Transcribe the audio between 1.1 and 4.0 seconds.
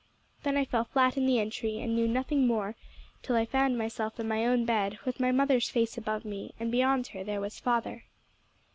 in the entry, and knew nothing more till I found